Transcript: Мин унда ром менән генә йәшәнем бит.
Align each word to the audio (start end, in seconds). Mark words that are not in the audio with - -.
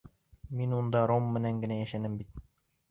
Мин 0.61 0.73
унда 0.79 1.03
ром 1.13 1.31
менән 1.37 1.61
генә 1.67 1.81
йәшәнем 1.85 2.21
бит. 2.25 2.47